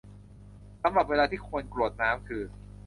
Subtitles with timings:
[0.81, 2.43] สำหรับเวลาที่ควรกรวดน้ำคือ